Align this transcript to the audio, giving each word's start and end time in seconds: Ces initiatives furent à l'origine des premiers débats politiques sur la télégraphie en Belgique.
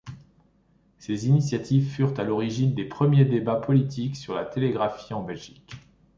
Ces 0.97 1.27
initiatives 1.27 1.87
furent 1.87 2.19
à 2.19 2.23
l'origine 2.23 2.73
des 2.73 2.85
premiers 2.85 3.23
débats 3.23 3.57
politiques 3.61 4.15
sur 4.15 4.33
la 4.33 4.45
télégraphie 4.45 5.13
en 5.13 5.21
Belgique. 5.21 5.73